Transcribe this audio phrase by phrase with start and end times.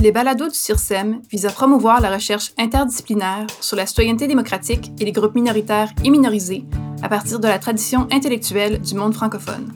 [0.00, 5.04] Les balados du CIRSEM visent à promouvoir la recherche interdisciplinaire sur la citoyenneté démocratique et
[5.04, 6.62] les groupes minoritaires et minorisés
[7.02, 9.72] à partir de la tradition intellectuelle du monde francophone.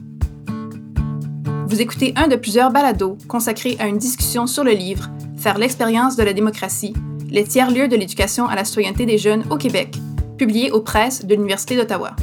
[1.66, 6.14] Vous écoutez un de plusieurs balados consacrés à une discussion sur le livre Faire l'expérience
[6.14, 6.94] de la démocratie,
[7.28, 9.96] les tiers-lieux de l'éducation à la citoyenneté des jeunes au Québec,
[10.38, 12.14] publié aux presses de l'Université d'Ottawa.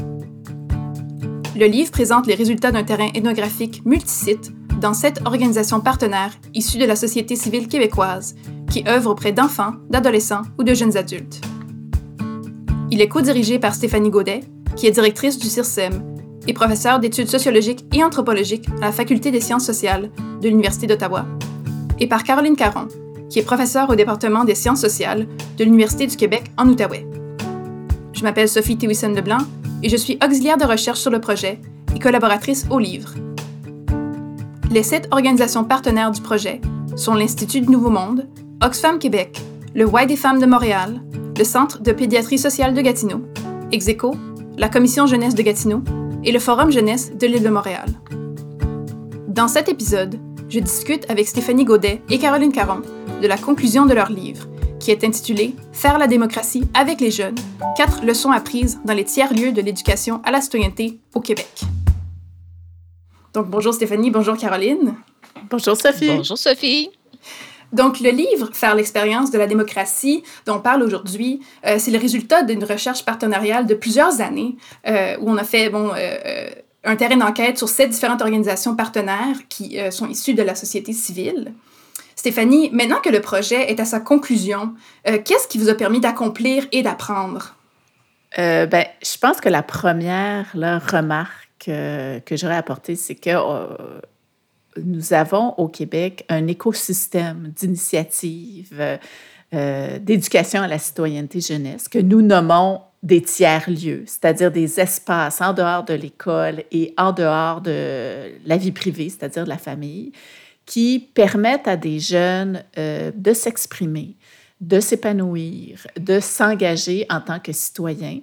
[1.54, 6.86] Le livre présente les résultats d'un terrain ethnographique multisite dans sept organisations partenaires issues de
[6.86, 8.36] la société civile québécoise
[8.72, 11.42] qui œuvrent auprès d'enfants, d'adolescents ou de jeunes adultes.
[12.92, 14.42] Il est co-dirigé par Stéphanie Gaudet,
[14.76, 16.16] qui est directrice du CIRSEM
[16.48, 20.10] et professeure d'études sociologiques et anthropologiques à la Faculté des sciences sociales
[20.42, 21.26] de l'Université d'Ottawa,
[22.00, 22.88] et par Caroline Caron,
[23.30, 25.28] qui est professeure au département des sciences sociales
[25.58, 27.06] de l'Université du Québec en Outaouais.
[28.14, 29.40] Je m'appelle Sophie Tewison Leblanc
[29.84, 31.60] et je suis auxiliaire de recherche sur le projet
[31.96, 33.14] et collaboratrice au livre.
[34.72, 36.62] Les sept organisations partenaires du projet
[36.96, 38.28] sont l'Institut du Nouveau Monde,
[38.64, 39.42] Oxfam Québec,
[39.74, 41.02] le Y des femmes de Montréal,
[41.36, 43.24] le Centre de pédiatrie sociale de Gatineau,
[43.72, 44.16] Execo,
[44.58, 45.82] la Commission jeunesse de Gatineau
[46.24, 47.88] et le Forum jeunesse de l'île de Montréal.
[49.28, 52.82] Dans cet épisode, je discute avec Stéphanie Gaudet et Caroline Caron
[53.22, 54.46] de la conclusion de leur livre,
[54.80, 57.36] qui est intitulé Faire la démocratie avec les jeunes,
[57.76, 61.66] quatre leçons apprises dans les tiers-lieux de l'éducation à la citoyenneté au Québec.
[63.34, 64.96] Donc, bonjour Stéphanie, bonjour Caroline.
[65.50, 66.08] Bonjour Sophie.
[66.08, 66.90] Bonjour Sophie.
[67.72, 72.00] Donc, le livre Faire l'expérience de la démocratie dont on parle aujourd'hui, euh, c'est le
[72.00, 74.56] résultat d'une recherche partenariale de plusieurs années
[74.88, 76.50] euh, où on a fait bon, euh,
[76.84, 81.54] un terrain d'enquête sur sept différentes organisations partenaires qui sont issues de la société civile.
[82.16, 86.66] Stéphanie, maintenant que le projet est à sa conclusion, qu'est-ce qui vous a permis d'accomplir
[86.72, 87.56] et d'apprendre?
[88.38, 94.00] ben, je pense que la première là, remarque que, que j'aurais apporté, c'est que euh,
[94.78, 99.00] nous avons au Québec un écosystème d'initiatives
[99.54, 105.54] euh, d'éducation à la citoyenneté jeunesse que nous nommons des tiers-lieux, c'est-à-dire des espaces en
[105.54, 110.12] dehors de l'école et en dehors de la vie privée, c'est-à-dire de la famille,
[110.66, 114.16] qui permettent à des jeunes euh, de s'exprimer,
[114.62, 118.20] de s'épanouir, de s'engager en tant que citoyens,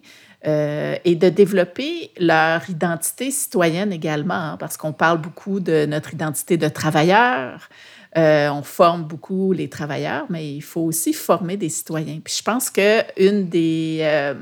[0.47, 6.15] euh, et de développer leur identité citoyenne également, hein, parce qu'on parle beaucoup de notre
[6.15, 7.69] identité de travailleur.
[8.17, 12.21] Euh, on forme beaucoup les travailleurs, mais il faut aussi former des citoyens.
[12.23, 14.35] Puis je pense qu'une des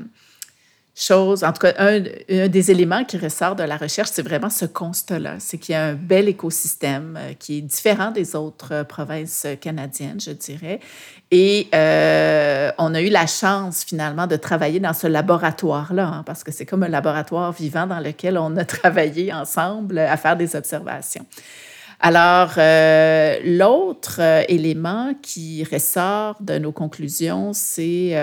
[0.95, 1.99] choses, en tout cas, un,
[2.47, 5.35] des éléments qui ressort de la recherche, c'est vraiment ce constat-là.
[5.39, 9.45] C'est qu'il y a un bel écosystème euh, qui est différent des autres euh, provinces
[9.59, 10.79] canadiennes, je dirais.
[11.31, 16.45] Et euh, on a eu la chance, finalement, de travailler dans ce laboratoire-là, hein, parce
[16.45, 20.55] que c'est comme un laboratoire vivant dans lequel on a travaillé ensemble à faire des
[20.55, 21.25] observations.
[21.99, 22.51] Alors,
[23.45, 24.19] l'autre
[24.49, 28.13] élément qui ressort de nos conclusions, c'est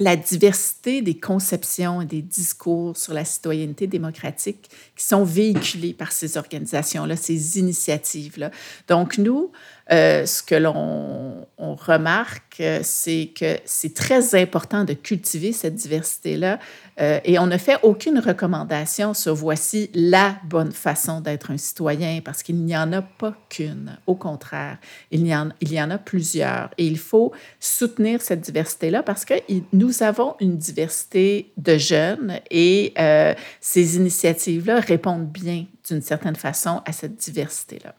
[0.00, 6.12] la diversité des conceptions et des discours sur la citoyenneté démocratique qui sont véhiculés par
[6.12, 8.50] ces organisations-là, ces initiatives-là.
[8.88, 9.52] Donc, nous,
[9.92, 16.58] euh, ce que l'on remarque, euh, c'est que c'est très important de cultiver cette diversité-là
[16.98, 22.22] euh, et on ne fait aucune recommandation sur voici la bonne façon d'être un citoyen
[22.24, 23.98] parce qu'il n'y en a pas qu'une.
[24.06, 24.78] Au contraire,
[25.10, 29.26] il y, en, il y en a plusieurs et il faut soutenir cette diversité-là parce
[29.26, 29.34] que
[29.74, 32.94] nous avons une diversité de jeunes et
[33.60, 37.94] ces initiatives-là répondent bien d'une certaine façon à cette diversité-là.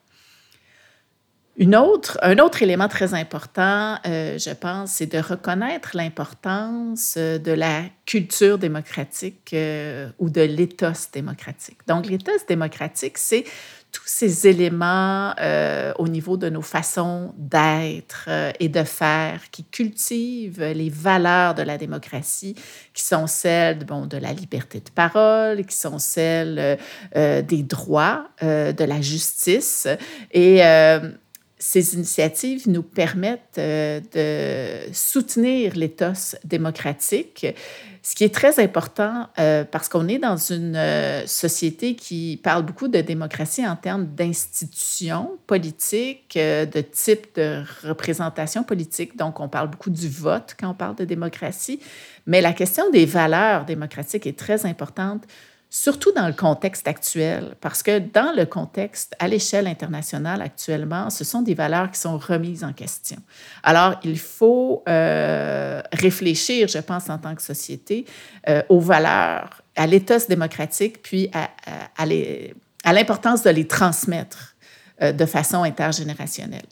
[1.56, 7.38] Une autre, un autre élément très important, euh, je pense, c'est de reconnaître l'importance euh,
[7.38, 11.78] de la culture démocratique euh, ou de l'éthos démocratique.
[11.88, 13.44] Donc, l'éthos démocratique, c'est
[13.92, 15.36] tous ces éléments
[16.00, 18.28] au niveau de nos façons d'être
[18.60, 22.56] et de faire qui cultivent les valeurs de la démocratie,
[22.96, 26.80] qui sont celles de la liberté de parole, qui sont celles
[27.14, 29.88] des droits, de la justice.
[30.32, 30.64] Et
[31.66, 37.48] ces initiatives nous permettent euh, de soutenir l'éthos démocratique,
[38.02, 42.64] ce qui est très important euh, parce qu'on est dans une euh, société qui parle
[42.64, 49.16] beaucoup de démocratie en termes d'institutions politiques, de type de représentation politique.
[49.16, 51.80] Donc, on parle beaucoup du vote quand on parle de démocratie,
[52.28, 55.24] mais la question des valeurs démocratiques est très importante
[55.74, 61.24] surtout dans le contexte actuel, parce que dans le contexte à l'échelle internationale actuellement, ce
[61.24, 63.18] sont des valeurs qui sont remises en question.
[63.64, 68.06] Alors, il faut euh, réfléchir, je pense, en tant que société,
[68.48, 74.56] euh, aux valeurs, à l'éthos démocratique, puis à, l'importance de les transmettre
[75.02, 76.68] euh, de façon intergénérationnelle.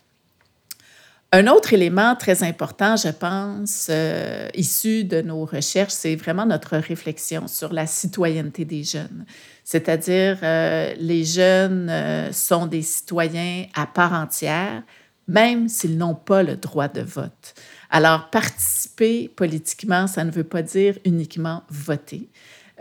[1.33, 6.75] Un autre élément très important, je pense, euh, issu de nos recherches, c'est vraiment notre
[6.75, 9.25] réflexion sur la citoyenneté des jeunes.
[9.63, 14.83] C'est-à-dire, euh, les jeunes euh, sont des citoyens à part entière,
[15.29, 17.53] même s'ils n'ont pas le droit de vote.
[17.89, 22.27] Alors, participer politiquement, ça ne veut pas dire uniquement voter.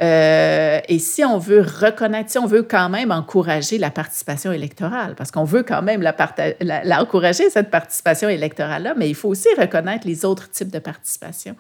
[0.03, 5.15] Euh, et si on veut reconnaître, si on veut quand même encourager la participation électorale,
[5.15, 6.15] parce qu'on veut quand même la,
[6.61, 11.55] la, encourager, cette participation électorale-là, mais il faut aussi reconnaître les autres types de participation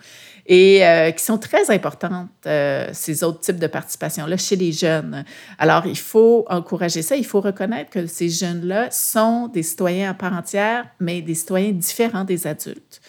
[0.46, 5.24] et euh, qui sont très importantes, euh, ces autres types de participation-là chez les jeunes.
[5.58, 10.14] Alors, il faut encourager ça, il faut reconnaître que ces jeunes-là sont des citoyens à
[10.14, 12.99] part entière, mais des citoyens différents des adultes.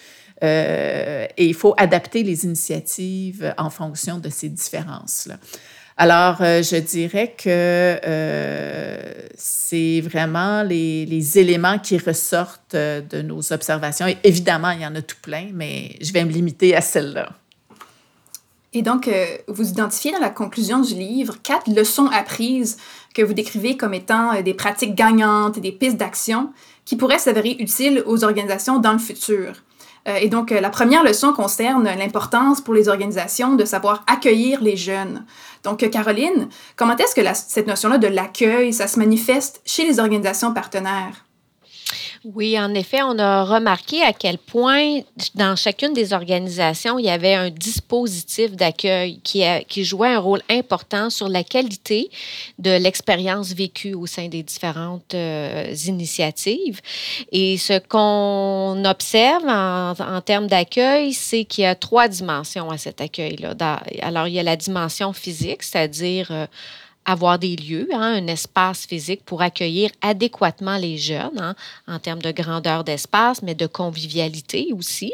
[0.44, 5.36] Euh, et il faut adapter les initiatives en fonction de ces différences-là.
[5.98, 14.08] Alors, euh, je dirais que euh, c'est vraiment les, éléments qui ressortent de nos observations.
[14.24, 17.30] Évidemment, il y en a tout plein, mais je vais me limiter à celle-là.
[18.74, 19.10] Et donc,
[19.50, 22.78] vous identifiez dans la conclusion du livre quatre leçons apprises
[23.14, 26.54] que vous décrivez comme étant des pratiques gagnantes et des pistes d'action
[26.86, 29.62] qui pourraient s'avérer utiles aux organisations dans le futur.
[30.08, 34.62] Euh, et donc, euh, la première leçon concerne l'importance pour les organisations de savoir accueillir
[34.62, 35.26] les jeunes.
[35.64, 40.54] Donc, Caroline, comment est-ce que cette notion-là de l'accueil, ça se manifeste chez les organisations
[40.54, 41.26] partenaires?
[42.24, 45.00] Oui, en effet, on a remarqué à quel point
[45.34, 51.10] dans chacune des organisations, il y avait un dispositif d'accueil qui, jouait un rôle important
[51.10, 52.12] sur la qualité
[52.60, 56.80] de l'expérience vécue au sein des différentes euh, initiatives.
[57.32, 62.78] Et ce qu'on observe en, en termes d'accueil, c'est qu'il y a trois dimensions à
[62.78, 63.56] cet accueil-là.
[64.04, 66.46] Alors, il y a la dimension physique, c'est-à-dire euh,
[67.06, 71.56] avoir des lieux, hein, un espace physique pour accueillir adéquatement les jeunes, hein,
[71.88, 75.14] en termes de grandeur d'espace, mais de convivialité aussi,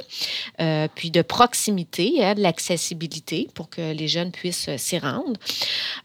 [0.59, 5.33] euh, puis de proximité, hein, de l'accessibilité pour que les jeunes puissent euh, s'y rendre.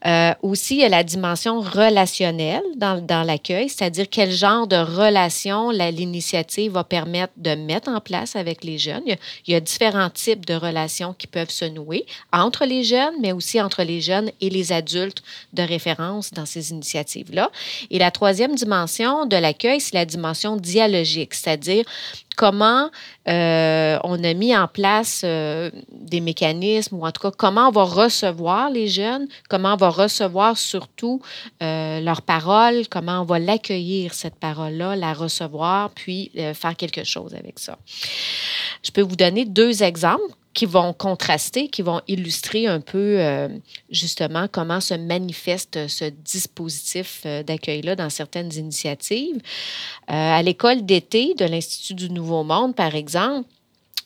[0.07, 5.71] Euh, aussi, il y a la dimension relationnelle dans, l'accueil, c'est-à-dire quel genre de relation
[5.71, 9.03] l'initiative va permettre de mettre en place avec les jeunes.
[9.07, 12.65] Il y, a, il y a différents types de relations qui peuvent se nouer entre
[12.65, 15.72] les jeunes, mais aussi entre les jeunes et les adultes de
[16.33, 17.51] dans ces initiatives-là.
[17.91, 21.85] Et la troisième dimension de l'accueil, c'est la dimension dialogique, c'est-à-dire
[22.37, 22.91] comment
[23.29, 27.71] euh, on a mis en place euh, des mécanismes, ou en tout cas comment on
[27.71, 31.21] va recevoir les jeunes, comment on va recevoir surtout
[31.63, 37.35] euh, leurs paroles, comment on va l'accueillir, cette parole-là, la recevoir, puis faire quelque chose
[37.35, 37.79] avec ça.
[38.83, 43.49] Je peux vous donner deux exemples qui vont contraster, qui vont illustrer un peu euh,
[43.91, 49.37] justement comment se manifeste ce dispositif euh, d'accueil-là dans certaines initiatives.
[49.37, 49.41] Euh,
[50.09, 53.49] à l'école d'été de l'Institut du Nouveau Monde, par exemple,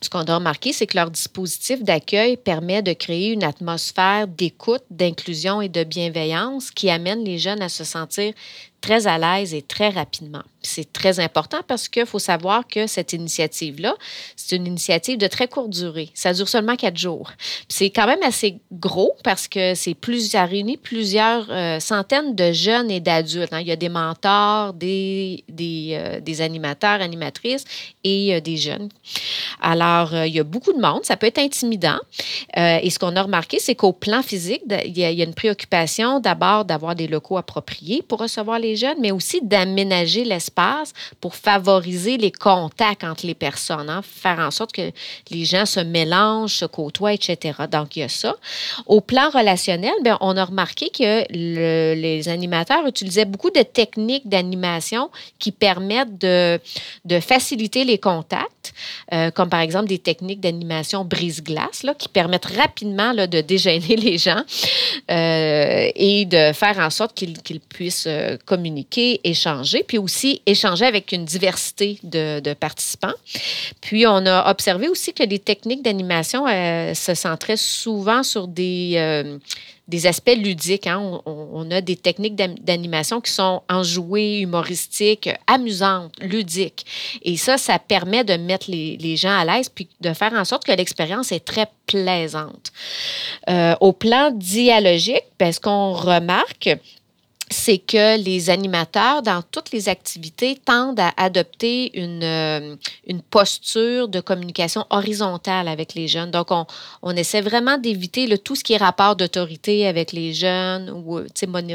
[0.03, 4.83] ce qu'on a remarqué, c'est que leur dispositif d'accueil permet de créer une atmosphère d'écoute,
[4.91, 8.35] d'inclusion et de bienveillance qui amène les jeunes à se sentir
[8.81, 10.43] très à l'aise et très rapidement.
[10.63, 13.95] C'est très important parce qu'il faut savoir que cette initiative-là,
[14.35, 16.11] c'est une initiative de très courte durée.
[16.15, 17.31] Ça dure seulement quatre jours.
[17.69, 22.53] C'est quand même assez gros parce que c'est plus, ça réunit plusieurs euh, centaines de
[22.53, 23.53] jeunes et d'adultes.
[23.53, 23.61] Hein.
[23.61, 27.65] Il y a des mentors, des, des, euh, des animateurs, animatrices
[28.03, 28.89] et euh, des jeunes.
[29.61, 31.05] Alors, il y a beaucoup de monde.
[31.05, 31.99] Ça peut être intimidant.
[32.57, 35.25] et ce qu'on a remarqué, c'est qu'au plan physique, il y, a, il y a
[35.25, 40.93] une préoccupation d'abord d'avoir des locaux appropriés pour recevoir les jeunes, mais aussi d'aménager l'espace
[41.21, 44.91] pour favoriser les contacts entre les personnes, hein, faire en sorte que
[45.31, 47.53] les gens se mélangent, se côtoient, etc.
[47.71, 48.35] Donc, il y a ça.
[48.87, 55.11] Au plan relationnel, bien, on a remarqué que les animateurs utilisaient beaucoup de techniques d'animation
[55.39, 56.59] qui permettent de,
[57.21, 58.73] faciliter les contacts,
[59.13, 64.19] euh, comme par exemple des techniques d'animation brise-glace, qui permettent rapidement là, de dégêner les
[64.19, 64.43] gens
[65.11, 68.37] euh, et de faire en sorte qu'ils puissent euh,
[69.25, 73.15] échanger, puis aussi échanger avec une diversité de, participants.
[73.81, 78.95] Puis on a observé aussi que les techniques d'animation euh, se centraient souvent sur des,
[78.97, 79.39] euh,
[79.89, 80.87] des aspects ludiques.
[80.87, 81.21] Hein.
[81.27, 86.87] On, a des techniques d'animation qui sont enjouées, humoristiques, amusantes, ludiques.
[87.23, 90.45] Et ça, ça permet de mettre les, les gens à l'aise puis de faire en
[90.45, 92.73] sorte que l'expérience est très plaisante.
[93.49, 96.69] Euh, au plan dialogique, ben, ce qu'on remarque,
[97.51, 102.77] c'est que les animateurs, dans toutes les activités, tendent à adopter une, euh,
[103.07, 106.33] une posture de communication horizontale avec les jeunes.
[106.33, 106.67] Donc, on,
[107.03, 111.21] on essaie vraiment d'éviter tout ce qui est rapport d'autorité avec les jeunes ou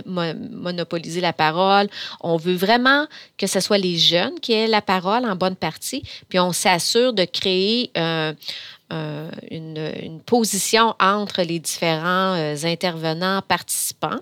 [0.05, 1.87] monopoliser la parole.
[2.19, 6.03] On veut vraiment que ce soit les jeunes qui aient la parole en bonne partie,
[6.27, 8.33] puis on s'assure de créer euh,
[8.91, 14.19] euh, une, position entre les différents euh, intervenants, participants,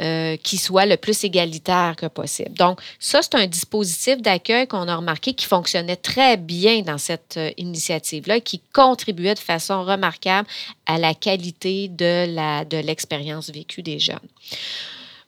[0.00, 2.54] euh, qui soit le plus égalitaire que possible.
[2.54, 7.38] Donc, ça, c'est un dispositif d'accueil qu'on a remarqué qui fonctionnait très bien dans cette
[7.56, 10.48] initiative-là, qui contribuait de façon remarquable
[10.86, 14.18] à la qualité de l'expérience de vécue des jeunes.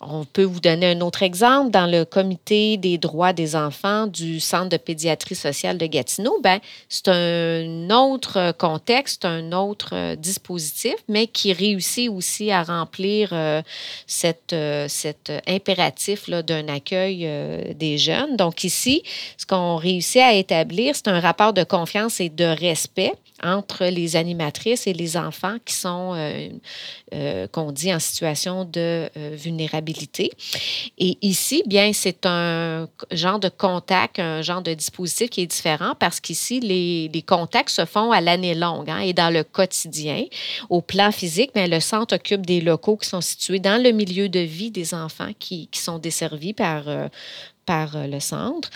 [0.01, 1.71] On peut vous donner un autre exemple.
[1.71, 6.61] Dans le comité des droits des enfants du Centre de pédiatrie sociale de Gatineau, ben,
[6.89, 13.63] c'est un autre contexte, un autre euh, dispositif, mais qui réussit aussi à remplir euh,
[14.53, 17.29] euh, cet impératif d'un accueil
[17.75, 18.37] des jeunes.
[18.37, 19.03] Donc ici,
[19.39, 23.13] ce qu'on réussit à établir, c'est un rapport de confiance et de respect
[23.43, 26.49] entre les animatrices et les enfants qui sont, euh,
[27.15, 30.31] euh, qu'on dit, en situation de euh, vulnérabilité.
[30.99, 35.95] Et ici, bien, c'est un genre de contact, un genre de dispositif qui est différent
[35.99, 40.25] parce qu'ici, les, contacts se font à l'année longue hein, et dans le quotidien.
[40.71, 44.29] Au plan physique, bien, le centre occupe des locaux qui sont situés dans le milieu
[44.29, 46.85] de vie des enfants qui sont desservis par,
[47.67, 48.71] par euh, le centre.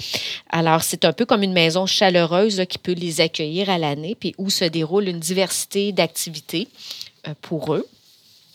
[0.50, 4.34] Alors, c'est un peu comme une maison chaleureuse qui peut les accueillir à l'année, puis
[4.36, 6.68] où se déroule une diversité d'activités
[7.26, 7.86] euh, pour eux.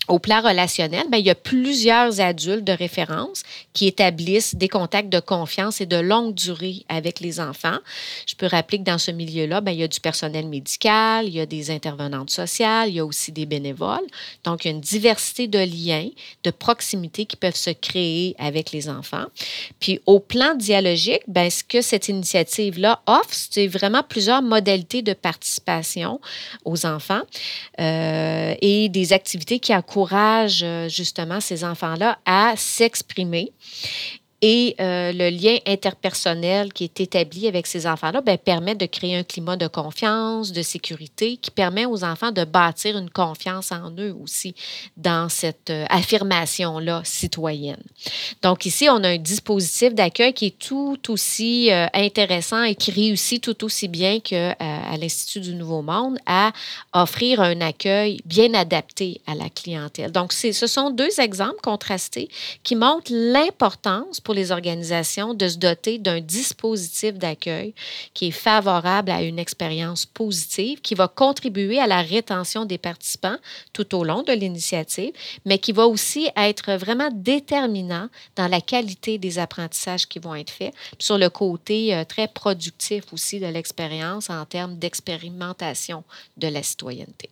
[0.08, 3.42] Au plan relationnel, bien, il y a plusieurs adultes de référence
[3.74, 7.80] qui établissent des contacts de confiance et de longue durée avec les enfants.
[8.28, 11.34] Je peux rappeler que dans ce milieu-là, bien, il y a du personnel médical, il
[11.34, 14.06] y a des intervenantes sociales, il y a aussi des bénévoles.
[14.44, 16.10] Donc, il y a une diversité de liens,
[16.44, 19.26] de proximité qui peuvent se créer avec les enfants.
[19.80, 25.14] Puis, au plan dialogique, bien, ce que cette initiative-là offre, c'est vraiment plusieurs modalités de
[25.14, 26.22] participation
[26.64, 27.22] aux enfants
[27.80, 33.54] euh, et des activités qui accompagnent encourage euh, justement ces enfants-là à s'exprimer
[34.42, 39.16] et euh, le lien interpersonnel qui est établi avec ces enfants-là ben, permet de créer
[39.16, 43.92] un climat de confiance, de sécurité, qui permet aux enfants de bâtir une confiance en
[43.98, 44.54] eux aussi
[44.98, 47.82] dans cette euh, affirmation-là citoyenne.
[48.42, 52.92] Donc ici, on a un dispositif d'accueil qui est tout aussi euh, intéressant et qui
[52.92, 56.52] réussit tout aussi bien qu'à à l'Institut du Nouveau Monde à
[56.94, 60.12] offrir un accueil bien adapté à la clientèle.
[60.12, 62.30] Donc ce sont deux exemples contrastés
[62.64, 67.74] qui montrent l'importance pour les organisations de se doter d'un dispositif d'accueil
[68.14, 73.38] qui est favorable à une expérience positive, qui va contribuer à la rétention des participants
[73.72, 75.14] tout au long de l'initiative,
[75.46, 80.50] mais qui va aussi être vraiment déterminant dans la qualité des apprentissages qui vont être
[80.50, 86.04] faits, sur le côté euh, très productif aussi de l'expérience en termes d'expérimentation
[86.38, 87.30] de la citoyenneté.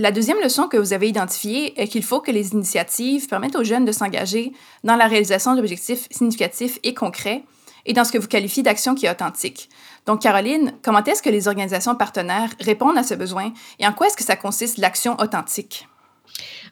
[0.00, 3.64] La deuxième leçon que vous avez identifiée est qu'il faut que les initiatives permettent aux
[3.64, 4.52] jeunes de s'engager
[4.84, 7.42] dans la réalisation d'objectifs significatifs et concrets
[7.84, 9.68] et dans ce que vous qualifiez d'action qui est authentique.
[10.06, 14.06] Donc, Caroline, comment est-ce que les organisations partenaires répondent à ce besoin et en quoi
[14.06, 15.88] est-ce que ça consiste l'action authentique?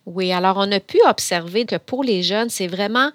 [0.05, 3.11] Oui, alors on a pu observer que pour les jeunes, c'est vraiment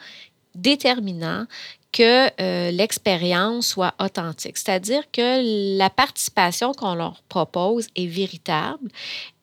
[0.55, 1.45] déterminant
[1.91, 8.89] que euh, l'expérience soit authentique, c'est-à-dire que la participation qu'on leur propose est véritable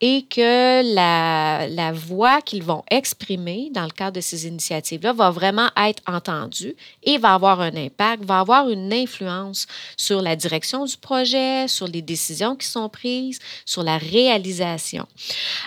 [0.00, 5.30] et que la, la voix qu'ils vont exprimer dans le cadre de ces initiatives-là va
[5.30, 10.84] vraiment être entendue et va avoir un impact, va avoir une influence sur la direction
[10.84, 15.06] du projet, sur les décisions qui sont prises, sur la réalisation.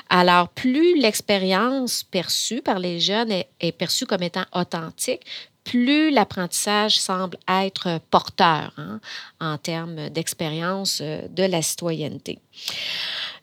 [0.09, 5.21] Alors, plus l'expérience perçue par les jeunes est, est perçue comme étant authentique,
[5.71, 8.99] plus l'apprentissage semble être porteur hein,
[9.39, 12.39] en termes d'expérience euh, de la citoyenneté.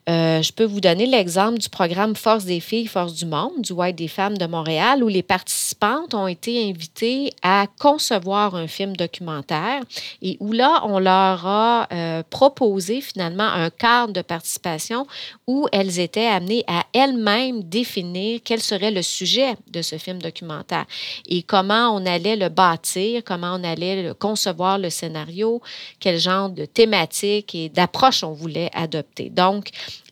[0.09, 3.73] Euh, je peux vous donner l'exemple du programme Force des filles, Force du monde du
[3.73, 8.95] White des femmes de Montréal, où les participantes ont été invitées à concevoir un film
[8.95, 9.81] documentaire
[10.23, 15.05] et où là, on leur a euh, proposé finalement un cadre de participation
[15.45, 20.85] où elles étaient amenées à elles-mêmes définir quel serait le sujet de ce film documentaire
[21.27, 25.61] et comment on allait le bâtir, comment on allait concevoir le scénario,
[25.99, 29.29] quel genre de thématique et d'approche on voulait adopter.
[29.29, 29.69] Donc,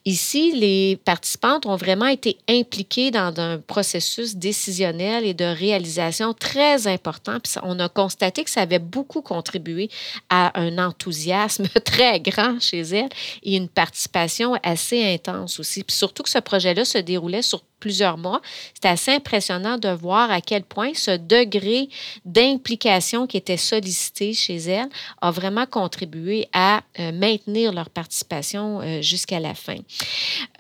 [0.08, 6.88] Ici, les participantes ont vraiment été impliquées dans un processus décisionnel et de réalisation très
[6.88, 7.42] important.
[7.42, 9.90] Puis on a constaté que ça avait beaucoup contribué
[10.30, 13.10] à un enthousiasme très grand chez elles
[13.44, 15.84] et une participation assez intense aussi.
[15.84, 18.42] Puis surtout que ce projet-là se déroulait sur plusieurs mois,
[18.74, 21.90] c'était assez impressionnant de voir à quel point ce degré
[22.26, 24.90] d'implication qui était sollicité chez elles
[25.22, 29.78] a vraiment contribué à euh, maintenir leur participation euh, jusqu'à la fin.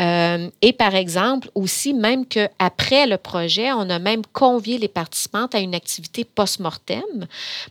[0.01, 5.55] Euh, et par exemple, aussi, même qu'après le projet, on a même convié les participantes
[5.55, 7.27] à une activité post-mortem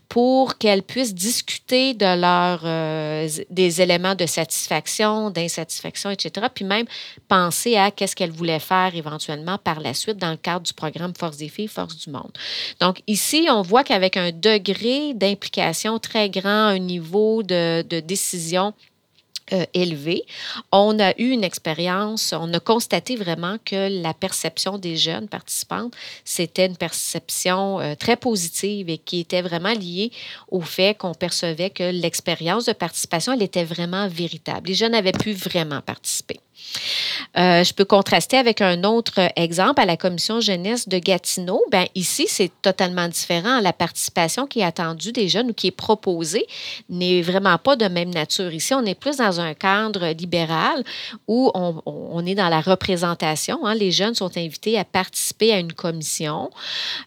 [0.08, 2.62] pour qu'elles puissent discuter de leur,
[3.50, 6.86] des éléments de satisfaction, d'insatisfaction, etc., puis même
[7.28, 11.12] penser à qu'est-ce qu'elles voulaient faire éventuellement par la suite dans le cadre du programme
[11.16, 12.32] Force des filles, Force du monde.
[12.80, 18.74] Donc ici, on voit qu'avec un degré d'implication très grand, un niveau de, décision
[19.52, 20.24] euh, élevé.
[20.72, 25.94] On a eu une expérience, on a constaté vraiment que la perception des jeunes participantes,
[26.24, 30.10] c'était une perception euh, très positive et qui était vraiment liée
[30.50, 34.66] au fait qu'on percevait que l'expérience de participation, elle était vraiment véritable.
[34.68, 36.40] Les jeunes avaient pu vraiment participer.
[37.36, 41.62] Euh, je peux contraster avec un autre exemple à la commission jeunesse de Gatineau.
[41.70, 43.60] Ben, ici, c'est totalement différent.
[43.60, 46.46] La participation qui est attendue des jeunes ou qui est proposée
[46.88, 48.52] n'est vraiment pas de même nature.
[48.52, 50.82] Ici, on est plus dans un cadre libéral
[51.28, 53.66] où on, est dans la représentation.
[53.66, 53.74] Hein.
[53.74, 56.50] Les jeunes sont invités à participer à une commission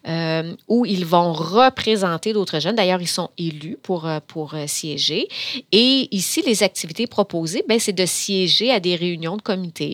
[0.08, 2.76] euh, où ils vont représenter d'autres jeunes.
[2.76, 5.28] D'ailleurs, ils sont élus pour, euh, pour siéger.
[5.72, 9.42] Et ici, les activités proposées, ben, c'est de siéger à des réunions de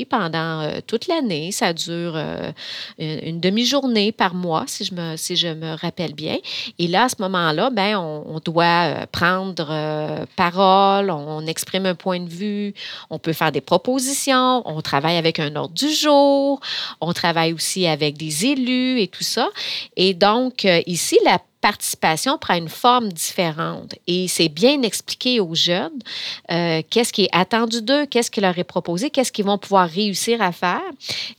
[0.10, 1.52] pendant euh, toute l'année.
[1.52, 2.52] Ça dure euh,
[2.98, 6.38] une, demi-journée par mois, si je, me, si je me rappelle bien.
[6.80, 12.20] Et là, à ce moment-là, ben, on, doit euh, prendre parole, on, exprime un point
[12.20, 12.74] de vue,
[13.10, 16.60] on peut faire des propositions, on travaille avec un ordre du jour,
[17.02, 19.50] on travaille aussi avec des élus et tout ça.
[19.96, 26.00] Et donc, ici, la participation prend une forme différente et c'est bien expliqué aux jeunes
[26.52, 29.90] euh, qu'est-ce qui est attendu d'eux, qu'est-ce qui leur est proposé, qu'est-ce qu'ils vont pouvoir
[29.90, 30.84] réussir à faire.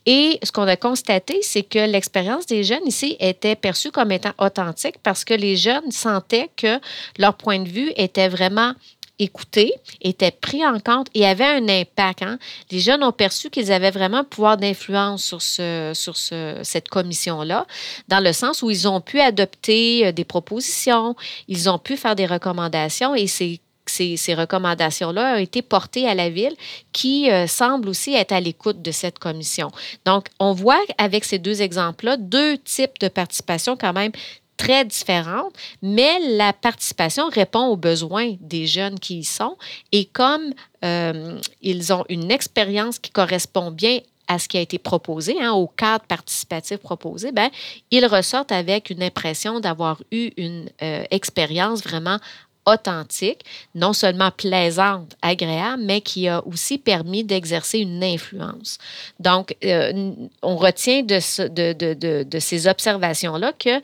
[0.05, 4.33] Et ce qu'on a constaté, c'est que l'expérience des jeunes ici était perçue comme étant
[4.39, 6.81] authentique parce que les jeunes sentaient que
[7.19, 8.73] leur point de vue était vraiment
[9.19, 12.23] écoutés, étaient pris en compte et avaient un impact.
[12.23, 12.39] Hein.
[12.71, 17.67] Les jeunes ont perçu qu'ils avaient vraiment pouvoir d'influence sur, ce, sur ce, cette commission-là,
[18.09, 21.17] dans le sens où ils ont pu adopter euh, des propositions,
[21.49, 26.15] ils ont pu faire des recommandations et ces ces, ces recommandations-là ont été portées à
[26.15, 26.55] la ville
[26.93, 29.71] qui euh, semble aussi être à l'écoute de cette commission.
[30.05, 34.13] Donc, on voit avec ces deux exemples-là deux types de participation quand même
[34.57, 39.57] très différentes, mais la participation répond aux besoins des jeunes qui y sont.
[39.93, 40.53] Et comme
[40.85, 45.53] euh, ils ont une expérience qui correspond bien à ce qui a été proposé, hein,
[45.53, 47.49] au cadre participatif proposé, ben,
[47.91, 52.19] ils ressortent avec une impression d'avoir eu une euh, expérience vraiment
[52.67, 58.79] authentique, non seulement plaisante, agréable, mais qui a aussi permis d'exercer une influence.
[59.21, 63.81] Donc, euh, on retient de, de, ces observations-là que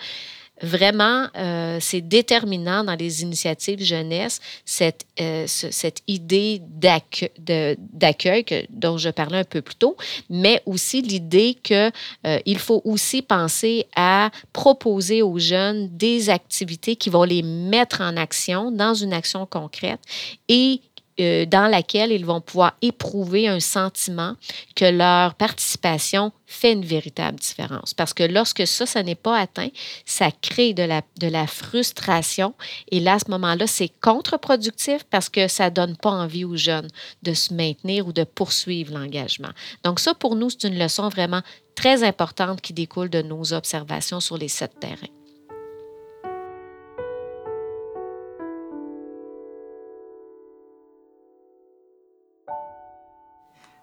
[0.62, 9.10] vraiment, euh, c'est déterminant dans les initiatives jeunesse, cette, euh, cette idée d'accueil dont je
[9.10, 9.96] parlais un peu plus tôt,
[10.30, 11.92] mais aussi l'idée qu'il
[12.26, 18.16] euh, faut aussi penser à proposer aux jeunes des activités qui vont les mettre en
[18.16, 20.00] action dans une action concrète
[20.48, 20.80] et
[21.20, 24.34] euh, dans laquelle ils vont pouvoir éprouver un sentiment
[24.74, 27.94] que leur participation fait une véritable différence.
[27.94, 29.68] Parce que lorsque ça, ça n'est pas atteint,
[30.06, 32.54] ça crée de la, de la frustration.
[32.90, 36.56] Et là, à ce moment-là, c'est contre-productif parce que ça ne donne pas envie aux
[36.56, 36.88] jeunes
[37.22, 39.50] de se maintenir ou de poursuivre l'engagement.
[39.84, 41.42] Donc ça, pour nous, c'est une leçon vraiment
[41.74, 45.21] très importante qui découle de nos observations sur les sept terrains.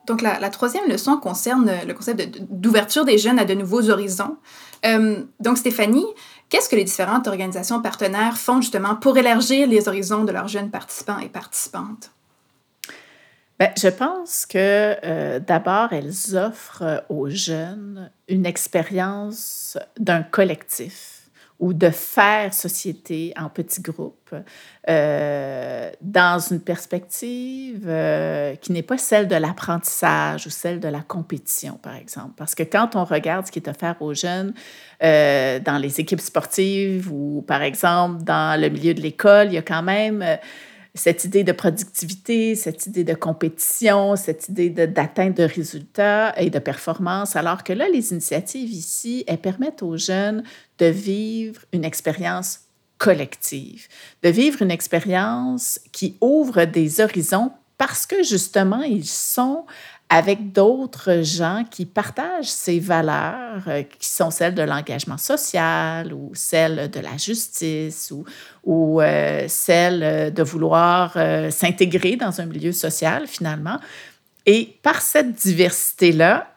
[0.09, 4.37] Donc, la, troisième leçon concerne le concept d'ouverture des jeunes à de nouveaux horizons.
[4.83, 6.07] Euh, donc, Stéphanie,
[6.49, 10.71] qu'est-ce que les différentes organisations partenaires font justement pour élargir les horizons de leurs jeunes
[10.71, 12.09] participants et participantes?
[13.59, 21.18] Bien, je pense que euh, d'abord, elles offrent aux jeunes une expérience d'un collectif
[21.59, 24.33] ou de faire société en petits groupes
[24.87, 31.01] euh, dans une perspective euh, qui n'est pas celle de l'apprentissage ou celle de la
[31.01, 32.31] compétition, par exemple.
[32.37, 34.53] Parce que quand on regarde ce qui est offert aux jeunes
[35.03, 39.57] euh, dans les équipes sportives ou, par exemple, dans le milieu de l'école, il y
[39.57, 40.23] a quand même
[40.95, 46.59] cette idée de productivité, cette idée de compétition, cette idée d'atteinte de, résultats et de
[46.59, 50.43] performance, alors que là, les initiatives ici, elles permettent aux jeunes
[50.79, 52.61] de vivre une expérience
[52.97, 53.87] collective,
[54.23, 59.65] de vivre une expérience qui ouvre des horizons parce que justement, ils sont
[60.09, 66.31] avec d'autres gens qui partagent ces valeurs, euh, qui sont celles de l'engagement social ou
[66.33, 68.11] celles de la justice
[68.63, 73.79] ou, euh, celles de vouloir euh, s'intégrer dans un milieu social finalement.
[74.47, 76.53] Et par cette diversité-là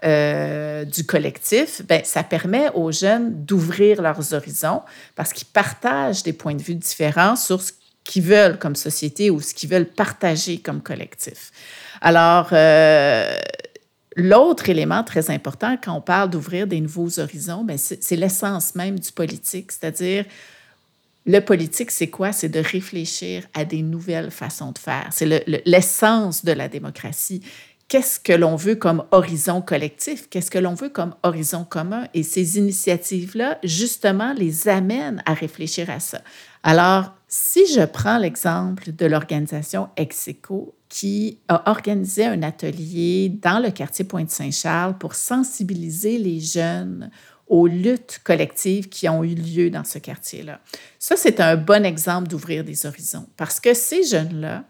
[0.86, 4.80] du collectif, ben, ça permet aux jeunes d'ouvrir leurs horizons
[5.14, 7.72] parce qu'ils partagent des points de vue différents sur ce
[8.04, 11.50] qu'ils veulent comme société ou ce qu'ils veulent partager comme collectif.
[12.04, 13.36] Alors, euh,
[14.16, 18.98] l'autre élément très important quand on parle d'ouvrir des nouveaux horizons, ben, c'est l'essence même
[18.98, 20.24] du politique, c'est-à-dire
[21.24, 22.32] le politique, c'est quoi?
[22.32, 25.08] C'est de réfléchir à des nouvelles façons de faire.
[25.12, 27.40] C'est l'essence de la démocratie.
[27.86, 30.28] Qu'est-ce que l'on veut comme horizon collectif?
[30.28, 32.08] Qu'est-ce que l'on veut comme horizon commun?
[32.14, 36.20] Et ces initiatives-là, justement, les amènent à réfléchir à ça.
[36.64, 43.70] Alors, si je prends l'exemple de l'organisation Execo, qui a organisé un atelier dans le
[43.70, 47.10] quartier Pointe-Saint-Charles pour sensibiliser les jeunes
[47.46, 50.60] aux luttes collectives qui ont eu lieu dans ce quartier-là.
[50.98, 54.64] Ça, c'est un bon exemple d'ouvrir des horizons parce que ces jeunes-là,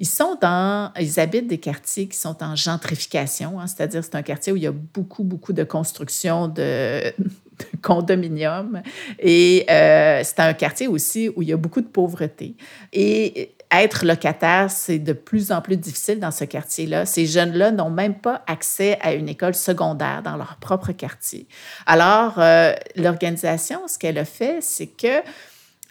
[0.00, 4.22] ils sont dans, ils habitent des quartiers qui sont en gentrification, hein, c'est-à-dire c'est un
[4.22, 7.12] quartier où il y a beaucoup, beaucoup de construction de,
[7.82, 8.82] condominiums
[9.20, 12.56] et euh, c'est un quartier aussi où il y a beaucoup de pauvreté.
[12.92, 17.04] Et être locataire, c'est de plus en plus difficile dans ce quartier-là.
[17.06, 21.46] Ces jeunes-là n'ont même pas accès à une école secondaire dans leur propre quartier.
[21.86, 25.22] Alors, euh, l'organisation, ce qu'elle a fait, c'est que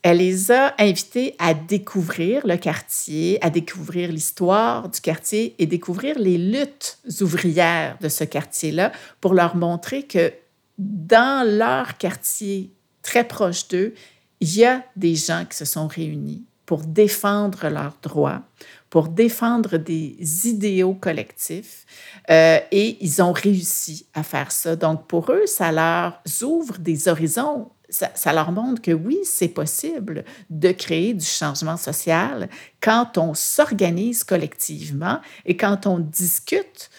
[0.03, 6.17] elle les a invités à découvrir le quartier, à découvrir l'histoire du quartier et découvrir
[6.19, 10.31] les luttes ouvrières de ce quartier-là pour leur montrer que
[10.77, 13.95] dans leur quartier très proche d'eux,
[14.39, 18.41] il y a des gens qui se sont réunis pour défendre leurs droits,
[18.89, 21.85] pour défendre des idéaux collectifs.
[22.29, 24.75] Euh, et ils ont réussi à faire ça.
[24.75, 27.71] Donc, pour eux, ça leur ouvre des horizons.
[27.89, 32.49] Ça, leur montre que oui, c'est possible de créer du changement social
[32.81, 36.89] quand on s'organise collectivement et quand on discute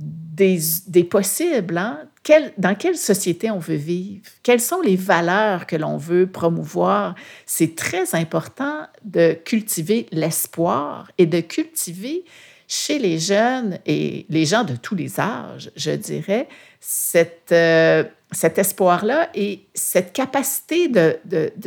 [0.00, 0.58] des,
[0.88, 2.08] des possibles, hein?
[2.58, 7.14] Dans quelle société on veut vivre, quelles sont les valeurs que l'on veut promouvoir?
[7.46, 12.24] C'est très important de cultiver l'espoir et de cultiver
[12.68, 16.48] chez les jeunes et les gens de tous les âges, je dirais,
[17.52, 21.18] euh, cet espoir-là et cette capacité de,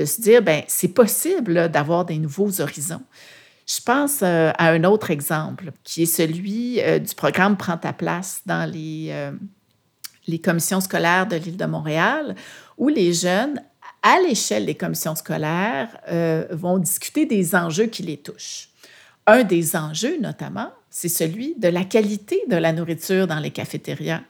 [0.06, 3.04] se dire, ben c'est possible d'avoir des nouveaux horizons.
[3.68, 7.94] Je pense euh, à un autre exemple qui est celui euh, du programme Prends ta
[7.94, 9.12] place dans les,
[10.28, 12.36] les commissions scolaires de l'île de Montréal,
[12.78, 13.62] où les jeunes,
[14.04, 15.98] à l'échelle des commissions scolaires,
[16.52, 18.70] vont discuter des enjeux qui les touchent.
[19.28, 24.22] Un des enjeux, notamment, c'est celui de la qualité de la nourriture dans les cafétérias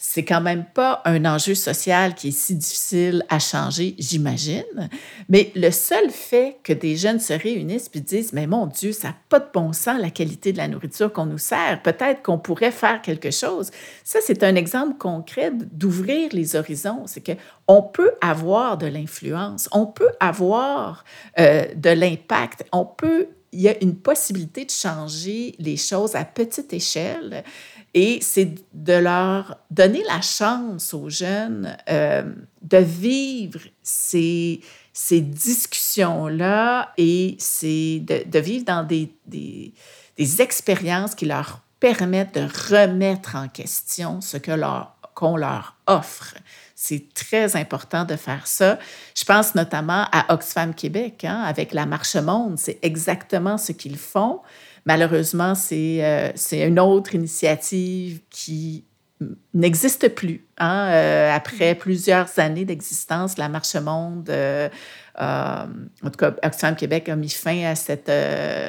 [0.00, 4.88] c'est quand même pas un enjeu social qui est si difficile à changer, j'imagine.
[5.28, 9.08] Mais le seul fait que des jeunes se réunissent et disent Mais mon Dieu, ça
[9.08, 12.38] n'a pas de bon sens la qualité de la nourriture qu'on nous sert, peut-être qu'on
[12.38, 13.72] pourrait faire quelque chose.
[14.04, 17.02] Ça, c'est un exemple concret d'ouvrir les horizons.
[17.06, 21.04] C'est qu'on peut avoir de l'influence, on peut avoir
[21.40, 26.24] euh, de l'impact, on peut il y a une possibilité de changer les choses à
[26.24, 27.44] petite échelle.
[27.94, 32.22] Et c'est de leur donner la chance aux jeunes euh,
[32.62, 34.60] de vivre ces,
[34.92, 39.72] ces discussions-là et c'est de, vivre dans des, des,
[40.16, 46.34] des, expériences qui leur permettent de remettre en question ce que leur, qu'on leur offre.
[46.74, 48.78] C'est très important de faire ça.
[49.16, 52.56] Je pense notamment à Oxfam Québec, hein, avec la Marche Monde.
[52.56, 54.40] C'est exactement ce qu'ils font.
[54.84, 58.84] Malheureusement, euh, c'est une autre initiative qui
[59.52, 60.46] n'existe plus.
[60.58, 60.88] Hein?
[60.90, 64.68] Euh, après plusieurs années d'existence, la Marche Monde, euh,
[65.20, 65.66] en
[66.10, 68.10] tout cas, Oxfam Québec a mis fin à cette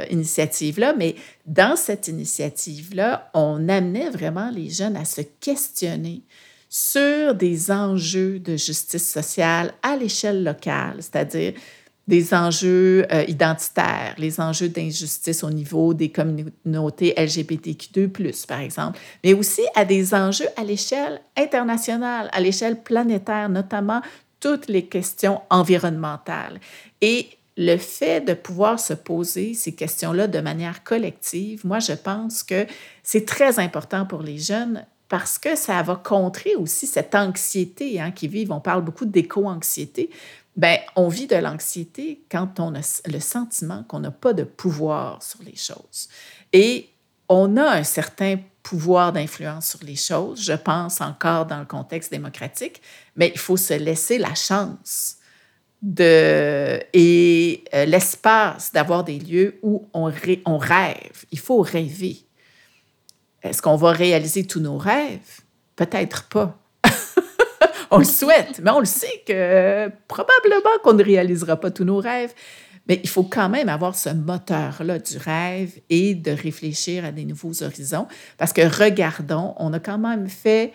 [0.10, 6.24] initiative-là, mais dans cette initiative-là, on amenait vraiment les jeunes à se questionner
[6.70, 11.54] sur des enjeux de justice sociale à l'échelle locale, c'est-à-dire
[12.10, 19.34] des enjeux euh, identitaires, les enjeux d'injustice au niveau des communautés LGBTQ2+, par exemple, mais
[19.34, 24.02] aussi à des enjeux à l'échelle internationale, à l'échelle planétaire, notamment
[24.40, 26.60] toutes les questions environnementales.
[27.02, 32.42] Et le fait de pouvoir se poser ces questions-là de manière collective, moi, je pense
[32.42, 32.66] que
[33.04, 38.12] c'est très important pour les jeunes parce que ça va contrer aussi cette anxiété hein,
[38.12, 38.52] qui vivent.
[38.52, 40.12] On parle beaucoup d'éco-anxiété,
[40.56, 45.24] ben, on vit de l'anxiété quand on a le sentiment qu'on n'a pas de pouvoir
[45.24, 46.10] sur les choses.
[46.52, 46.90] Et
[47.30, 52.12] on a un certain pouvoir d'influence sur les choses, je pense encore dans le contexte
[52.12, 52.82] démocratique,
[53.16, 55.16] mais il faut se laisser la chance
[55.82, 60.12] de, et euh, l'espace d'avoir des lieux où on,
[60.46, 61.26] on rêve.
[61.32, 62.18] Il faut rêver.
[63.42, 65.42] Est-ce qu'on va réaliser tous nos rêves?
[65.76, 66.60] Peut-être pas.
[67.92, 71.98] on le souhaite, mais on le sait que probablement qu'on ne réalisera pas tous nos
[71.98, 72.34] rêves.
[72.88, 77.24] Mais il faut quand même avoir ce moteur-là du rêve et de réfléchir à des
[77.24, 78.08] nouveaux horizons.
[78.38, 80.74] Parce que regardons, on a quand même fait,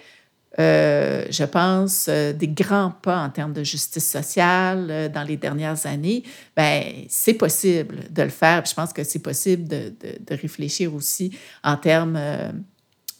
[0.60, 5.36] euh, je pense, euh, des grands pas en termes de justice sociale euh, dans les
[5.36, 6.22] dernières années.
[6.56, 8.64] Bien, c'est possible de le faire.
[8.64, 12.16] je pense que c'est possible de, de, réfléchir aussi en termes,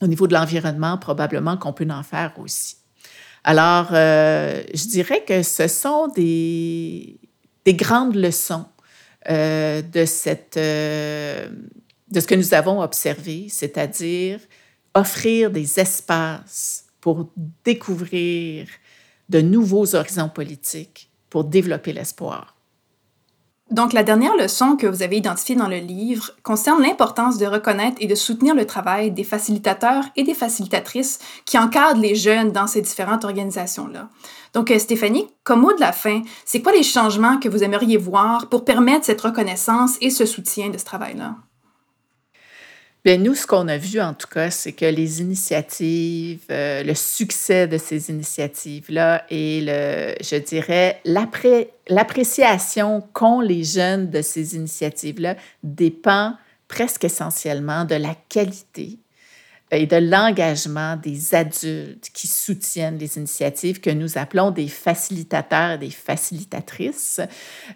[0.01, 2.77] au niveau de l'environnement, probablement qu'on peut en faire aussi.
[3.45, 7.19] Alors, je dirais que ce sont des,
[7.65, 8.67] des grandes leçons
[9.31, 11.49] euh, de, cette, euh,
[12.11, 14.39] de ce que nous avons observé, c'est-à-dire
[14.95, 17.31] offrir des espaces pour
[17.65, 18.67] découvrir
[19.31, 22.54] de nouveaux horizons politiques, pour développer l'espoir.
[23.70, 27.96] Donc, la dernière leçon que vous avez identifiée dans le livre concerne l'importance de reconnaître
[27.98, 32.66] et de soutenir le travail des facilitateurs et des facilitatrices qui encadrent les jeunes dans
[32.66, 34.11] ces différentes organisations-là.
[34.53, 37.96] Donc, euh, Stéphanie, comme mot de la fin, c'est quoi les changements que vous aimeriez
[37.96, 41.37] voir pour permettre cette reconnaissance et ce soutien de ce travail-là?
[43.05, 46.95] Bien, nous, ce qu'on a vu en tout cas, c'est que les initiatives, euh, le
[46.95, 55.37] succès de ces initiatives-là et le, je dirais, l'appréciation qu'ont les jeunes de ces initiatives-là
[55.62, 56.33] dépend
[56.67, 58.99] presque essentiellement de la qualité
[59.75, 65.79] et de l'engagement des adultes qui soutiennent les initiatives que nous appelons des facilitateurs et
[65.79, 67.21] des facilitatrices.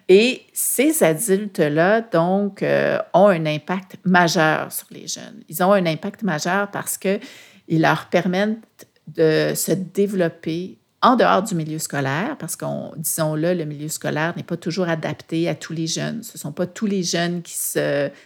[0.09, 5.43] Et ces adultes-là, donc, euh, ont un impact majeur sur les jeunes.
[5.49, 7.21] Ils ont un impact majeur parce qu'ils
[7.69, 13.89] leur permettent de se développer en dehors du milieu scolaire, parce qu'on, disons-le, le milieu
[13.89, 16.25] scolaire n'est pas toujours adapté à tous les jeunes.
[16.25, 17.55] Ce ne sont pas tous les jeunes qui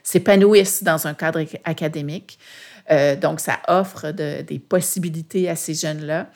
[0.03, 2.39] s'épanouissent dans un cadre académique.
[2.91, 6.29] Euh, donc, ça offre des possibilités à ces jeunes-là.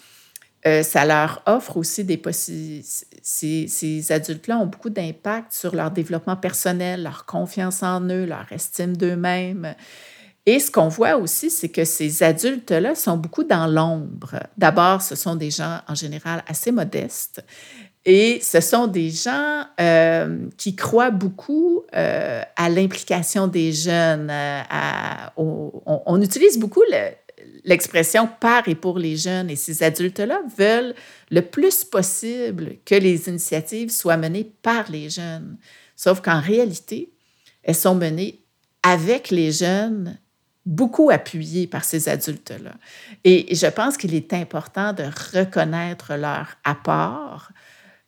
[0.66, 2.88] Euh, ça leur offre aussi des possibilités.
[3.22, 8.96] Ces, adultes-là ont beaucoup d'impact sur leur développement personnel, leur confiance en eux, leur estime
[8.96, 9.74] d'eux-mêmes.
[10.44, 14.40] Et ce qu'on voit aussi, c'est que ces adultes-là sont beaucoup dans l'ombre.
[14.56, 17.44] D'abord, ce sont des gens en général assez modestes
[18.08, 24.30] et ce sont des gens euh, qui croient beaucoup euh, à l'implication des jeunes.
[24.30, 24.62] Euh,
[25.36, 26.84] on, utilise beaucoup
[27.64, 29.50] l'expression par et pour les jeunes.
[29.50, 30.94] Et ces adultes-là veulent
[31.32, 35.56] le plus possible que les initiatives soient menées par les jeunes.
[35.96, 37.10] Sauf qu'en réalité,
[37.64, 38.38] elles sont menées
[38.84, 40.16] avec les jeunes,
[40.64, 42.74] beaucoup appuyées par ces adultes-là.
[43.24, 45.02] Et je pense qu'il est important de
[45.36, 47.50] reconnaître leur apport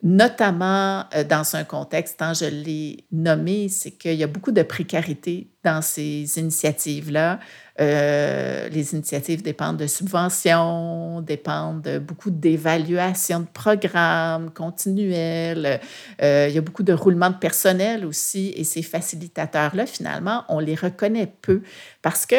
[0.02, 4.62] notamment euh, dans un contexte, tant je l'ai nommé, c'est qu'il y a beaucoup de
[4.62, 7.40] précarité dans ces initiatives-là.
[7.80, 15.80] Euh, les initiatives dépendent de subventions, dépendent de beaucoup d'évaluations de programmes continuels.
[16.22, 18.52] Euh, il y a beaucoup de roulement de personnel aussi.
[18.56, 21.62] Et ces facilitateurs-là, finalement, on les reconnaît peu
[22.02, 22.36] parce que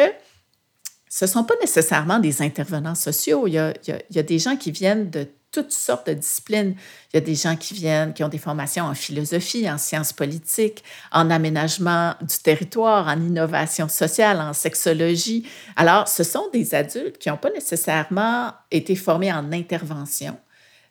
[1.10, 3.46] ce ne sont pas nécessairement des intervenants sociaux.
[3.46, 6.76] Il y, a, il y a des gens qui viennent de toutes sortes de disciplines.
[7.12, 10.12] Il y a des gens qui viennent, qui ont des formations en philosophie, en sciences
[10.12, 15.46] politiques, en aménagement du territoire, en innovation sociale, en sexologie.
[15.76, 20.38] Alors, ce sont des adultes qui n'ont pas nécessairement été formés en intervention,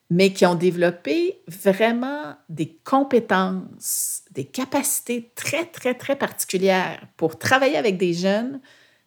[0.10, 7.78] mais qui ont développé vraiment des compétences, des capacités très, très, très particulières pour travailler
[7.78, 8.60] avec des jeunes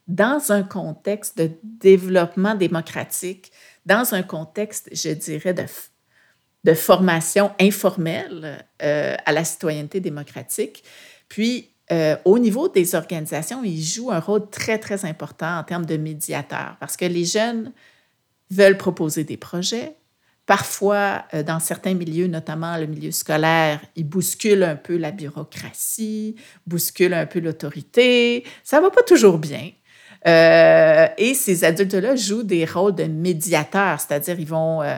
[0.09, 3.53] dans un contexte de développement démocratique,
[3.87, 10.85] dans un contexte, je dirais, de, formation informelle euh, à la citoyenneté démocratique.
[11.29, 15.87] Puis, euh, au niveau des organisations, ils jouent un rôle très, très important en termes
[15.87, 17.73] de médiateurs parce que les jeunes
[18.51, 19.97] veulent proposer des projets.
[20.47, 26.37] Parfois, euh, dans certains milieux, notamment le milieu scolaire, ils bousculent un peu la bureaucratie,
[26.67, 28.45] bousculent un peu l'autorité.
[28.65, 29.71] Ça ne va pas toujours bien.
[30.27, 34.95] Euh, et ces adultes-là jouent des rôles de médiateurs, c'est-à-dire ils vont euh,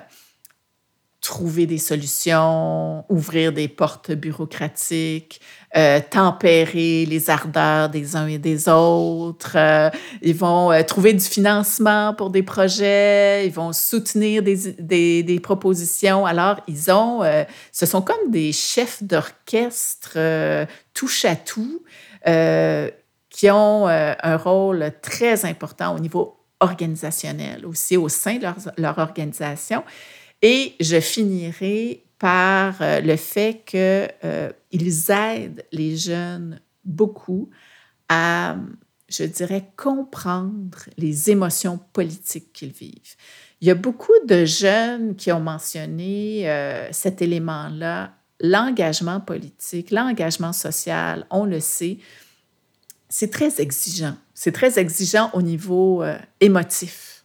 [1.22, 5.40] trouver des solutions, ouvrir des portes bureaucratiques,
[5.76, 9.56] euh, tempérer les ardeurs des uns et des autres.
[10.20, 14.74] ils vont trouver du financement pour des projets, ils vont soutenir des,
[15.22, 16.26] des, propositions.
[16.26, 17.22] Alors, ils ont,
[17.72, 20.18] ce sont comme des chefs d'orchestre
[20.92, 21.82] touche à tout
[23.34, 28.46] qui ont euh, un rôle très important au niveau organisationnel, aussi au sein de
[28.80, 29.82] leur, organisation.
[30.40, 34.52] Et je finirai par euh, le fait qu'ils euh,
[35.08, 37.50] aident les jeunes beaucoup
[38.08, 38.54] à,
[39.08, 43.16] je dirais, comprendre les émotions politiques qu'ils vivent.
[43.60, 46.46] Il y a beaucoup de jeunes qui ont mentionné
[46.92, 51.98] cet élément-là, l'engagement politique, l'engagement social, on le sait,
[53.08, 54.16] c'est très exigeant.
[54.34, 57.24] C'est très exigeant au niveau euh, émotif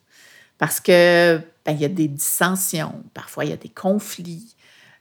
[0.58, 4.56] parce que ben, il y a des dissensions, parfois il y a des conflits.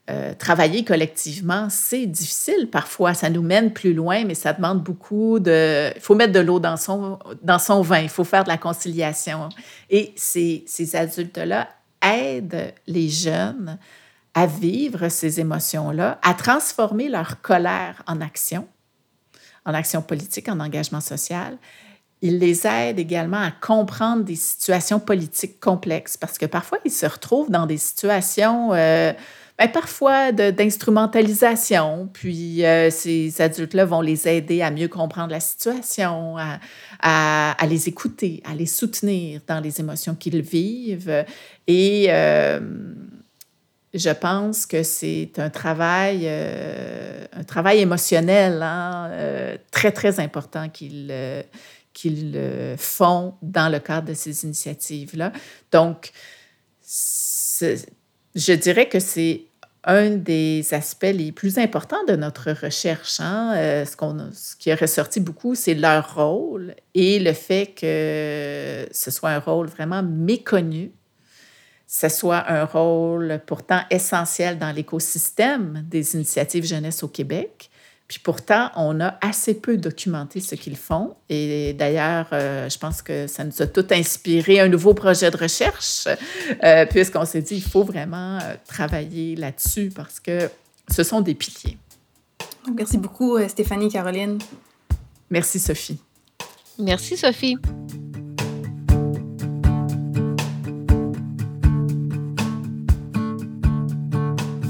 [0.09, 3.13] Euh, travailler collectivement, c'est difficile parfois.
[3.13, 5.93] Ça nous mène plus loin, mais ça demande beaucoup de...
[5.95, 7.19] Il faut mettre de l'eau dans son,
[7.83, 9.51] vin, il faut faire de la conciliation.
[9.91, 10.65] Et ces
[10.95, 11.69] adultes-là
[12.01, 13.79] aident les jeunes
[14.33, 18.67] à vivre ces émotions-là, à transformer leur colère en action
[19.65, 21.59] en action politique, en engagement social.
[22.21, 27.07] Il les aide également à comprendre des situations politiques complexes parce que parfois, ils se
[27.07, 29.13] retrouvent dans des situations, euh,
[29.57, 32.09] ben, parfois d'instrumentalisation.
[32.13, 36.59] Puis euh, ces adultes-là vont les aider à mieux comprendre la situation, à,
[37.01, 41.25] à, les écouter, à les soutenir dans les émotions qu'ils vivent.
[41.69, 42.59] Et euh,
[43.95, 50.69] je pense que c'est un travail, euh, un travail émotionnel hein, euh, très, très important
[50.69, 51.43] qu'ils euh,
[51.95, 55.33] qu'ils font dans le cadre de ces initiatives-là.
[55.73, 56.13] Donc,
[56.87, 59.47] je dirais que c'est
[59.83, 63.19] un des aspects les plus importants de notre recherche.
[63.19, 63.85] Hein.
[63.85, 63.97] ce,
[64.33, 69.41] ce qui est ressorti beaucoup, c'est leur rôle et le fait que ce soit un
[69.41, 70.93] rôle vraiment méconnu
[71.91, 77.71] ce soit un rôle pourtant essentiel dans l'écosystème des initiatives jeunesse au Québec.
[78.07, 81.17] Puis pourtant, on a assez peu documenté ce qu'ils font.
[81.31, 85.37] Et d'ailleurs, euh, je pense que ça nous a tout inspiré un nouveau projet de
[85.37, 86.07] recherche,
[86.63, 90.51] euh, puisqu'on s'est dit, il faut vraiment euh, travailler là-dessus parce que
[90.91, 91.79] ce sont des piliers.
[92.75, 94.39] Merci beaucoup, Stéphanie Caroline.
[95.31, 96.01] Merci, Sophie.
[96.79, 97.57] Merci, Sophie.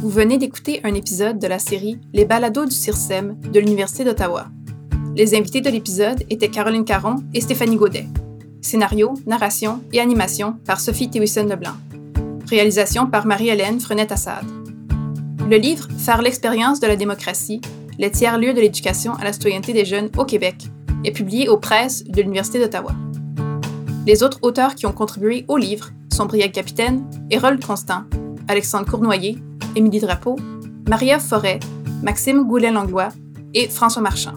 [0.08, 4.46] Vous venez d'écouter un épisode de la série Les balados du CIRSEM de l'Université d'Ottawa.
[5.14, 8.06] Les invités de l'épisode étaient Caroline Caron et Stéphanie Gaudet.
[8.62, 11.74] Scénario, narration et animation par Sophie Théwison-Leblanc.
[12.48, 14.46] Réalisation par Marie-Hélène Frenette-Assad.
[15.46, 17.60] Le livre Faire l'expérience de la démocratie,
[17.98, 20.68] les tiers-lieux de l'éducation à la citoyenneté des jeunes au Québec
[21.04, 22.94] est publié aux presses de l'Université d'Ottawa.
[24.06, 28.04] Les autres auteurs qui ont contribué au livre sont Briac Capitaine, Hérold Constant,
[28.48, 29.36] Alexandre Cournoyer
[29.78, 30.34] Émilie Drapeau,
[30.88, 31.60] Maria Forêt,
[32.02, 33.10] Maxime Goulet-Langlois
[33.54, 34.34] et François Marchand.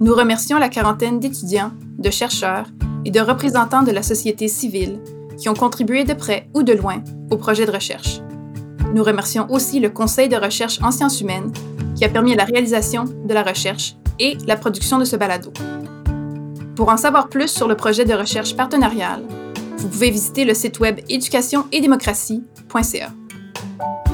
[0.00, 2.66] Nous remercions la quarantaine d'étudiants, de chercheurs
[3.04, 5.00] et de représentants de la société civile
[5.36, 8.20] qui ont contribué de près ou de loin au projet de recherche.
[8.94, 11.50] Nous remercions aussi le Conseil de recherche en sciences humaines
[11.96, 15.52] qui a permis la réalisation de la recherche et la production de ce balado.
[16.76, 19.24] Pour en savoir plus sur le projet de recherche partenariale,
[19.78, 23.10] vous pouvez visiter le site web éducation et démocratie.ca.
[23.78, 24.13] Bye.